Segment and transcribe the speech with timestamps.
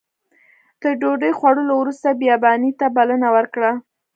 [0.81, 3.71] تر ډوډۍ خوړلو وروسته بیاباني ته بلنه ورکړه.